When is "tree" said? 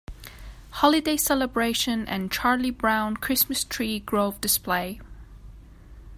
3.63-3.99